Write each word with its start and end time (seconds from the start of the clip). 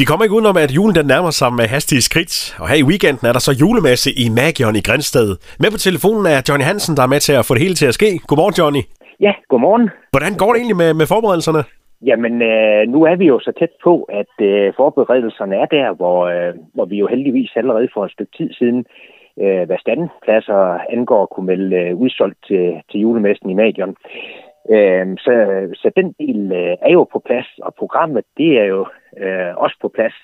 Vi 0.00 0.04
kommer 0.04 0.24
ikke 0.24 0.36
udenom, 0.38 0.56
at 0.64 0.70
julen 0.76 0.94
den 0.98 1.06
nærmer 1.14 1.32
sig 1.40 1.50
med 1.60 1.66
hastige 1.74 2.02
skridt, 2.08 2.34
og 2.60 2.66
her 2.70 2.78
i 2.82 2.88
weekenden 2.90 3.24
er 3.28 3.34
der 3.36 3.42
så 3.48 3.52
julemasse 3.62 4.10
i 4.24 4.26
Magion 4.40 4.76
i 4.80 4.82
Grænsted. 4.88 5.28
Med 5.62 5.70
på 5.74 5.78
telefonen 5.86 6.24
er 6.34 6.38
Johnny 6.48 6.64
Hansen, 6.70 6.94
der 6.96 7.02
er 7.04 7.12
med 7.14 7.20
til 7.26 7.34
at 7.40 7.46
få 7.48 7.52
det 7.54 7.62
hele 7.64 7.76
til 7.80 7.88
at 7.90 7.96
ske. 8.00 8.08
Godmorgen, 8.28 8.56
Johnny. 8.60 8.82
Ja, 9.26 9.32
godmorgen. 9.50 9.86
Hvordan 10.14 10.34
går 10.40 10.50
det 10.52 10.58
egentlig 10.60 10.80
med, 10.84 10.90
med 11.00 11.06
forberedelserne? 11.14 11.62
Jamen, 12.10 12.34
øh, 12.52 12.82
nu 12.94 12.98
er 13.10 13.16
vi 13.20 13.26
jo 13.32 13.36
så 13.46 13.52
tæt 13.60 13.74
på, 13.86 13.94
at 14.20 14.34
øh, 14.50 14.72
forberedelserne 14.80 15.54
er 15.62 15.68
der, 15.76 15.86
hvor, 15.98 16.18
øh, 16.34 16.52
hvor 16.74 16.86
vi 16.92 16.96
jo 17.02 17.06
heldigvis 17.14 17.52
allerede 17.60 17.88
for 17.94 18.04
et 18.04 18.12
stykke 18.16 18.34
tid 18.38 18.50
siden, 18.58 18.78
øh, 19.42 19.62
hvad 19.68 19.78
standpladser 19.84 20.60
angår, 20.94 21.22
kunne 21.26 21.46
melde 21.52 21.76
øh, 21.76 21.96
udsolgt 22.02 22.40
til, 22.48 22.64
til 22.90 23.00
julemessen 23.00 23.50
i 23.50 23.58
Magion. 23.62 23.94
Øh, 24.74 25.06
så, 25.24 25.32
så 25.80 25.86
den 25.96 26.08
del 26.20 26.40
øh, 26.60 26.74
er 26.86 26.92
jo 26.92 27.02
på 27.12 27.18
plads, 27.26 27.48
og 27.66 27.74
programmet 27.78 28.24
det 28.36 28.50
er 28.62 28.64
jo 28.64 28.86
øh, 29.20 29.56
også 29.56 29.76
på 29.80 29.88
plads 29.88 30.14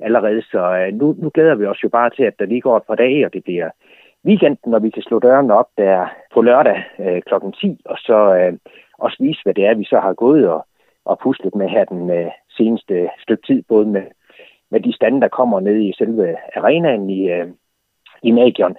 allerede. 0.00 0.42
Så 0.42 0.60
øh, 0.76 0.94
nu, 0.94 1.16
nu 1.18 1.30
glæder 1.34 1.54
vi 1.54 1.66
os 1.66 1.84
jo 1.84 1.88
bare 1.88 2.10
til, 2.10 2.22
at 2.22 2.38
der 2.38 2.46
lige 2.46 2.60
går 2.60 2.76
et 2.76 2.82
par 2.82 2.94
dage, 2.94 3.26
og 3.26 3.32
det 3.32 3.44
bliver 3.44 3.70
weekenden, 4.24 4.70
når 4.70 4.78
vi 4.78 4.90
kan 4.90 5.02
slå 5.02 5.18
dørene 5.18 5.54
op 5.54 5.68
der 5.78 6.06
på 6.34 6.42
lørdag 6.42 6.84
øh, 6.98 7.22
kl. 7.22 7.34
10, 7.60 7.80
og 7.84 7.98
så 7.98 8.34
øh, 8.34 8.52
også 8.98 9.16
vise, 9.20 9.40
hvad 9.42 9.54
det 9.54 9.66
er, 9.66 9.74
vi 9.74 9.84
så 9.84 10.00
har 10.00 10.12
gået 10.12 10.48
og, 10.48 10.66
og 11.04 11.18
puslet 11.18 11.54
med 11.54 11.68
her 11.68 11.84
den 11.84 12.10
øh, 12.10 12.30
seneste 12.56 13.10
stykke 13.22 13.46
tid, 13.46 13.62
både 13.68 13.86
med, 13.86 14.02
med 14.70 14.80
de 14.80 14.92
stande, 14.92 15.20
der 15.20 15.28
kommer 15.28 15.60
ned 15.60 15.76
i 15.80 15.92
selve 15.98 16.36
arenaen 16.56 17.10
i, 17.10 17.30
øh, 17.30 17.46
i 18.22 18.30
Magion, 18.30 18.76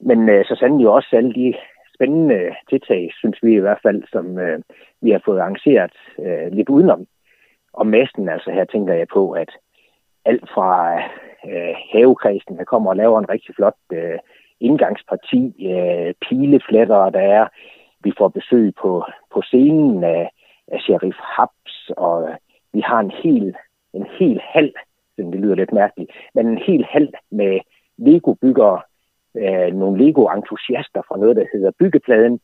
men 0.00 0.28
øh, 0.28 0.44
så 0.44 0.54
sandelig 0.54 0.88
også 0.88 1.16
alle 1.16 1.34
de 1.34 1.54
spændende 1.94 2.54
tiltag, 2.70 3.10
synes 3.18 3.38
vi 3.42 3.54
i 3.54 3.64
hvert 3.64 3.80
fald, 3.82 4.02
som 4.12 4.38
øh, 4.38 4.58
vi 5.02 5.10
har 5.10 5.22
fået 5.24 5.40
arrangeret 5.40 5.92
øh, 6.18 6.52
lidt 6.52 6.68
udenom 6.68 7.06
og 7.72 7.86
messen. 7.86 8.28
Altså 8.28 8.50
her 8.50 8.64
tænker 8.64 8.94
jeg 8.94 9.06
på, 9.08 9.30
at 9.30 9.50
alt 10.24 10.48
fra 10.54 10.96
øh, 11.50 11.74
havekredsen, 11.92 12.56
der 12.56 12.64
kommer 12.64 12.90
og 12.90 12.96
laver 12.96 13.18
en 13.18 13.28
rigtig 13.28 13.54
flot 13.54 13.76
øh, 13.92 14.18
indgangsparti, 14.60 15.66
øh, 15.72 16.14
pilefletter, 16.28 17.10
der 17.10 17.20
er. 17.20 17.48
Vi 18.04 18.12
får 18.18 18.28
besøg 18.28 18.72
på, 18.82 19.04
på 19.32 19.42
scenen 19.42 20.04
af, 20.04 20.30
af 20.68 20.80
Sheriff 20.80 21.18
Habs, 21.18 21.90
og 21.96 22.28
øh, 22.28 22.34
vi 22.72 22.80
har 22.80 23.00
en 23.00 23.12
hel, 23.22 23.56
en 23.92 24.06
hel 24.18 24.40
halv, 24.44 24.72
det 25.16 25.40
lyder 25.40 25.54
lidt 25.54 25.72
mærkeligt, 25.72 26.10
men 26.34 26.46
en 26.46 26.58
hel 26.58 26.84
halv 26.84 27.08
med 27.30 27.60
Lego-byggere, 27.98 28.80
øh, 29.36 29.74
nogle 29.74 30.04
Lego-entusiaster 30.04 31.02
fra 31.08 31.16
noget, 31.18 31.36
der 31.36 31.44
hedder 31.52 31.70
Byggepladen, 31.78 32.40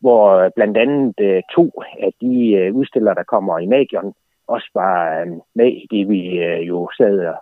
hvor 0.00 0.30
øh, 0.30 0.50
blandt 0.56 0.76
andet 0.76 1.14
øh, 1.20 1.42
to 1.54 1.82
af 2.00 2.12
de 2.20 2.52
øh, 2.52 2.74
udstillere, 2.74 3.14
der 3.14 3.22
kommer 3.22 3.58
i 3.58 3.66
Magion, 3.66 4.14
også 4.48 4.70
var 4.74 5.20
øh, 5.20 5.26
med 5.54 5.66
i 5.66 5.86
det, 5.90 6.08
vi 6.08 6.20
øh, 6.38 6.68
jo 6.68 6.90
sad 6.96 7.26
og 7.26 7.36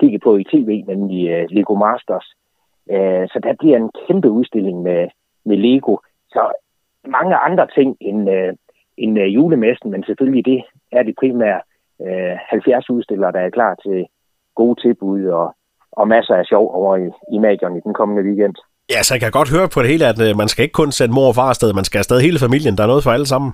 kiggede 0.00 0.24
på 0.24 0.36
i 0.36 0.44
tv, 0.44 0.84
nemlig 0.86 1.28
øh, 1.28 1.46
Lego 1.50 1.74
Masters. 1.74 2.26
Øh, 2.90 3.28
så 3.32 3.40
der 3.42 3.54
bliver 3.58 3.76
en 3.76 3.90
kæmpe 4.06 4.30
udstilling 4.30 4.82
med, 4.82 5.08
med 5.44 5.56
Lego. 5.56 5.96
Så 6.28 6.52
mange 7.06 7.36
andre 7.36 7.66
ting 7.76 7.96
end, 8.00 8.30
øh, 8.30 8.52
end 8.96 9.18
øh, 9.18 9.34
julemessen, 9.34 9.90
men 9.90 10.04
selvfølgelig 10.04 10.44
det 10.44 10.62
er 10.92 11.02
det 11.02 11.14
primære 11.20 11.60
øh, 12.02 12.36
70 12.50 12.90
udstillere, 12.90 13.32
der 13.32 13.40
er 13.40 13.50
klar 13.50 13.74
til 13.74 14.06
gode 14.54 14.80
tilbud 14.80 15.26
og 15.26 15.54
og 16.00 16.08
masser 16.08 16.34
af 16.34 16.44
sjov 16.46 16.74
over 16.80 16.96
i, 16.96 17.08
i 17.34 17.38
Magion 17.38 17.76
i 17.76 17.80
den 17.80 17.94
kommende 17.94 18.22
weekend. 18.28 18.54
Ja, 18.92 19.02
så 19.02 19.14
jeg 19.14 19.20
kan 19.20 19.30
godt 19.30 19.50
høre 19.56 19.68
på 19.74 19.80
det 19.82 19.88
hele, 19.88 20.06
at 20.12 20.20
øh, 20.26 20.36
man 20.36 20.48
skal 20.48 20.62
ikke 20.62 20.80
kun 20.80 20.92
sætte 20.92 21.14
mor 21.14 21.28
og 21.28 21.34
far 21.34 21.48
afsted, 21.48 21.72
man 21.72 21.84
skal 21.84 21.98
afsted 21.98 22.20
hele 22.20 22.38
familien. 22.38 22.76
Der 22.76 22.82
er 22.82 22.92
noget 22.92 23.04
for 23.04 23.10
alle 23.10 23.26
sammen. 23.26 23.50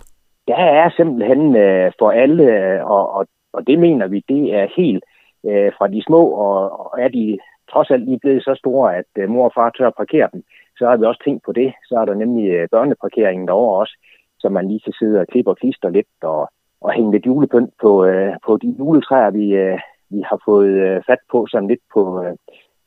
Der 0.49 0.57
er 0.57 0.91
simpelthen 0.97 1.57
øh, 1.57 1.93
for 1.99 2.11
alle, 2.11 2.45
øh, 2.45 2.91
og, 2.91 3.13
og, 3.13 3.27
og 3.53 3.67
det 3.67 3.79
mener 3.79 4.07
vi, 4.07 4.25
det 4.29 4.55
er 4.55 4.67
helt 4.77 5.05
øh, 5.47 5.73
fra 5.79 5.89
de 5.89 6.03
små, 6.03 6.23
og, 6.31 6.81
og 6.81 7.01
er 7.01 7.09
de 7.09 7.39
trods 7.73 7.91
alt 7.91 8.05
lige 8.05 8.19
blevet 8.19 8.43
så 8.45 8.55
store, 8.55 8.97
at 8.97 9.11
øh, 9.19 9.29
mor 9.29 9.45
og 9.45 9.53
far 9.55 9.71
tør 9.71 9.87
at 9.87 10.01
parkere 10.03 10.29
dem, 10.33 10.43
så 10.79 10.87
har 10.89 10.97
vi 10.97 11.05
også 11.05 11.23
tænkt 11.25 11.43
på 11.45 11.53
det. 11.53 11.73
Så 11.89 11.95
er 12.01 12.05
der 12.05 12.15
nemlig 12.15 12.51
øh, 12.51 12.69
børneparkeringen 12.71 13.49
derovre 13.49 13.81
også, 13.81 13.95
så 14.39 14.49
man 14.49 14.69
lige 14.69 14.81
kan 14.85 14.93
sidde 14.93 15.21
og 15.21 15.27
klippe 15.27 15.51
og 15.51 15.57
klister 15.57 15.89
lidt 15.89 16.15
og, 16.23 16.49
og 16.81 16.93
hænge 16.93 17.13
lidt 17.13 17.27
julepynt 17.27 17.75
på, 17.83 18.05
øh, 18.05 18.33
på 18.47 18.57
de 18.57 18.75
juletræer, 18.79 19.31
vi, 19.31 19.55
øh, 19.55 19.79
vi 20.11 20.21
har 20.21 20.43
fået 20.45 20.69
øh, 20.69 21.03
fat 21.07 21.19
på 21.33 21.47
sådan 21.51 21.69
lidt 21.69 21.85
på 21.95 22.23
øh, 22.23 22.35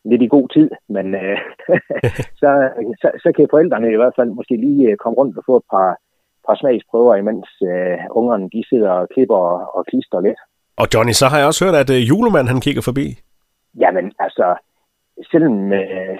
lidt 0.05 0.21
i 0.21 0.27
god 0.27 0.47
tid, 0.49 0.69
men 0.89 1.15
øh, 1.15 1.37
så, 2.41 2.69
så, 3.01 3.11
så 3.23 3.31
kan 3.35 3.47
forældrene 3.51 3.93
i 3.93 3.95
hvert 3.95 4.15
fald 4.15 4.29
måske 4.29 4.55
lige 4.55 4.89
øh, 4.89 4.97
komme 4.97 5.17
rundt 5.17 5.37
og 5.37 5.43
få 5.45 5.57
et 5.57 5.63
par, 5.71 5.97
par 6.47 6.55
smagsprøver, 6.61 7.15
imens 7.15 7.49
øh, 7.71 7.97
ungerne 8.19 8.49
de 8.55 8.63
sidder 8.69 8.91
og 8.91 9.07
klipper 9.13 9.35
og, 9.35 9.75
og 9.75 9.85
klister 9.89 10.19
lidt. 10.27 10.39
Og 10.81 10.85
Johnny, 10.93 11.13
så 11.19 11.25
har 11.31 11.37
jeg 11.37 11.47
også 11.47 11.65
hørt, 11.65 11.75
at 11.83 11.89
øh, 11.95 12.07
julemanden 12.09 12.51
han 12.53 12.61
kigger 12.65 12.83
forbi. 12.89 13.05
Jamen 13.83 14.11
altså, 14.19 14.47
selvom 15.31 15.73
øh, 15.73 16.17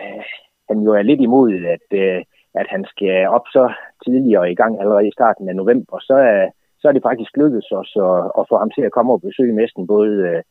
han 0.70 0.78
jo 0.86 0.92
er 1.00 1.02
lidt 1.02 1.22
imod, 1.22 1.52
at, 1.76 1.88
øh, 2.04 2.20
at 2.62 2.68
han 2.74 2.86
skal 2.92 3.28
op 3.28 3.46
så 3.56 3.64
tidligere 4.06 4.52
i 4.52 4.56
gang 4.56 4.80
allerede 4.82 5.08
i 5.08 5.18
starten 5.18 5.50
af 5.50 5.56
november, 5.56 5.98
så, 6.00 6.18
øh, 6.32 6.48
så 6.80 6.88
er 6.88 6.92
det 6.92 7.08
faktisk 7.08 7.32
lykkedes 7.38 7.72
os 7.72 7.92
at, 7.96 8.32
at 8.40 8.44
få 8.50 8.56
ham 8.58 8.72
til 8.76 8.84
at 8.86 8.92
komme 8.92 9.14
og 9.14 9.22
besøge 9.22 9.54
mesten 9.54 9.88
både 9.88 10.14
øh, 10.30 10.42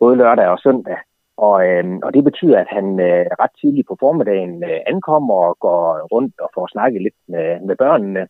både 0.00 0.16
lørdag 0.16 0.46
og 0.48 0.58
søndag. 0.58 0.98
Og, 1.36 1.56
øh, 1.68 1.84
og 2.02 2.14
det 2.14 2.24
betyder, 2.24 2.58
at 2.60 2.70
han 2.76 3.00
øh, 3.00 3.26
ret 3.42 3.54
tidligt 3.60 3.88
på 3.88 3.96
formiddagen 4.00 4.64
øh, 4.64 4.80
ankommer 4.86 5.34
og 5.34 5.56
går 5.58 5.82
rundt 6.14 6.34
og 6.40 6.50
får 6.54 6.66
snakket 6.72 7.02
lidt 7.02 7.18
med, 7.28 7.48
med 7.66 7.76
børnene. 7.76 8.22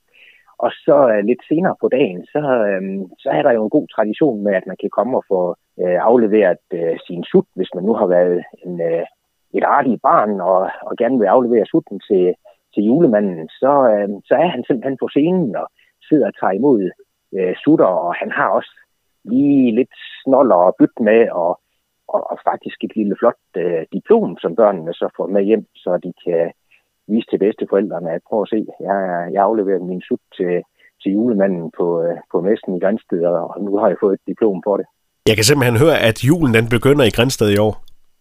Og 0.58 0.70
så 0.84 0.96
øh, 1.12 1.24
lidt 1.24 1.42
senere 1.48 1.76
på 1.80 1.88
dagen, 1.88 2.26
så, 2.32 2.42
øh, 2.68 2.82
så 3.18 3.28
er 3.30 3.42
der 3.42 3.52
jo 3.52 3.64
en 3.64 3.70
god 3.76 3.86
tradition 3.88 4.42
med, 4.42 4.54
at 4.54 4.66
man 4.66 4.76
kan 4.80 4.90
komme 4.90 5.16
og 5.16 5.24
få 5.28 5.40
øh, 5.82 5.98
afleveret 6.10 6.64
øh, 6.72 6.96
sin 7.06 7.24
sut, 7.24 7.48
hvis 7.54 7.74
man 7.74 7.84
nu 7.84 7.94
har 7.94 8.06
været 8.06 8.44
en, 8.64 8.80
øh, 8.80 9.04
et 9.54 9.64
artigt 9.64 10.02
barn 10.02 10.40
og, 10.40 10.70
og 10.82 10.96
gerne 10.96 11.18
vil 11.18 11.26
aflevere 11.26 11.66
sutten 11.66 12.00
til, 12.08 12.34
til 12.74 12.82
julemanden. 12.84 13.48
Så, 13.48 13.72
øh, 13.92 14.08
så 14.28 14.34
er 14.34 14.48
han 14.54 14.64
simpelthen 14.64 14.98
på 15.00 15.08
scenen 15.08 15.56
og 15.56 15.66
sidder 16.08 16.26
og 16.26 16.34
tager 16.40 16.52
imod 16.52 16.90
øh, 17.36 17.54
sutter, 17.64 17.90
og 18.06 18.14
han 18.14 18.30
har 18.30 18.48
også 18.48 18.72
lige 19.24 19.74
lidt 19.74 19.94
snoller 20.24 20.54
og 20.54 20.76
bytte 20.78 21.02
med, 21.02 21.30
og, 21.30 21.60
og, 22.08 22.30
og 22.30 22.38
faktisk 22.50 22.84
et 22.84 22.96
lille 22.96 23.16
flot 23.18 23.42
øh, 23.56 23.84
diplom, 23.92 24.36
som 24.38 24.56
børnene 24.56 24.92
så 24.94 25.08
får 25.16 25.26
med 25.26 25.42
hjem, 25.42 25.66
så 25.74 25.98
de 26.04 26.12
kan 26.24 26.52
vise 27.12 27.26
til 27.30 27.38
bedsteforældrene, 27.44 28.10
at 28.10 28.22
prøv 28.28 28.42
at 28.42 28.48
se, 28.48 28.60
jeg, 28.88 28.98
jeg 29.34 29.42
afleverede 29.48 29.84
min 29.90 30.02
sut 30.08 30.22
til, 30.36 30.52
til 31.02 31.10
julemanden 31.12 31.70
på, 31.78 31.86
øh, 32.02 32.16
på 32.32 32.36
messen 32.46 32.76
i 32.76 32.80
Grænsted, 32.80 33.24
og 33.24 33.62
nu 33.66 33.76
har 33.78 33.88
jeg 33.88 33.96
fået 34.00 34.14
et 34.14 34.26
diplom 34.26 34.60
for 34.66 34.76
det. 34.76 34.86
Jeg 35.28 35.36
kan 35.36 35.44
simpelthen 35.44 35.78
høre, 35.84 35.98
at 36.08 36.18
julen 36.28 36.54
den 36.54 36.66
begynder 36.76 37.04
i 37.04 37.16
Grænsted 37.16 37.48
i 37.52 37.58
år. 37.66 37.74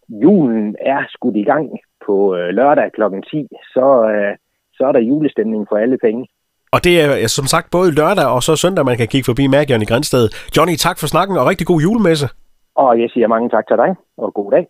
Julen 0.09 0.75
er 0.93 1.01
skudt 1.09 1.35
i 1.35 1.43
gang 1.43 1.65
på 2.05 2.35
øh, 2.35 2.49
lørdag 2.59 2.91
kl. 2.91 3.01
10, 3.31 3.47
så, 3.75 3.87
øh, 4.13 4.33
så 4.77 4.81
er 4.87 4.91
der 4.91 4.99
julestemning 4.99 5.65
for 5.69 5.77
alle 5.77 5.97
penge. 5.97 6.27
Og 6.71 6.79
det 6.83 6.93
er 7.01 7.27
som 7.27 7.45
sagt 7.45 7.67
både 7.71 7.89
lørdag 7.99 8.27
og 8.35 8.43
så 8.43 8.55
søndag, 8.55 8.85
man 8.85 8.97
kan 8.97 9.07
kigge 9.07 9.25
forbi 9.25 9.47
Magion 9.47 9.81
i 9.81 9.89
Grænsted. 9.91 10.23
Johnny, 10.57 10.75
tak 10.75 10.97
for 10.99 11.07
snakken 11.07 11.37
og 11.37 11.45
rigtig 11.51 11.67
god 11.67 11.79
julemesse. 11.81 12.27
Og 12.75 13.01
jeg 13.01 13.09
siger 13.09 13.27
mange 13.27 13.49
tak 13.49 13.67
til 13.67 13.77
dig, 13.77 13.95
og 14.17 14.33
god 14.33 14.51
dag. 14.51 14.65